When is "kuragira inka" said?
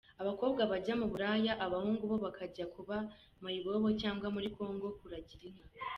4.97-5.63